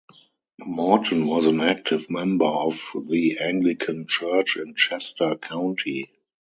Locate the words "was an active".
1.27-2.09